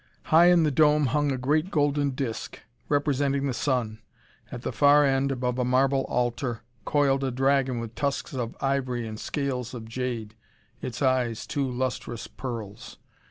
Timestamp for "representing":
2.89-3.45